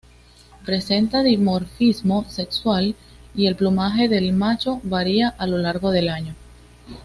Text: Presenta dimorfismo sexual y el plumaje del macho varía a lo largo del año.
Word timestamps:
Presenta 0.65 1.21
dimorfismo 1.21 2.25
sexual 2.27 2.95
y 3.35 3.45
el 3.45 3.55
plumaje 3.55 4.09
del 4.09 4.33
macho 4.33 4.79
varía 4.81 5.29
a 5.37 5.45
lo 5.45 5.59
largo 5.59 5.91
del 5.91 6.09
año. 6.09 6.33